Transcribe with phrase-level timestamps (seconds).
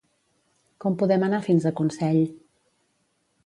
[0.85, 2.21] Com podem anar fins a Consell?